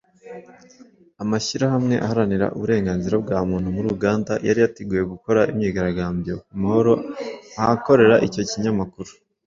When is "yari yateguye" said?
4.47-5.03